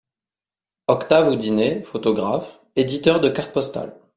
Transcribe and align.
Octave 0.87 1.27
Oudinet, 1.27 1.83
photographe, 1.83 2.59
éditeur 2.75 3.19
de 3.19 3.29
cartes 3.29 3.53
postales. 3.53 3.93